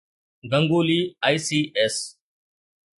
[0.51, 0.99] Ganguly
[1.33, 1.95] I.C.S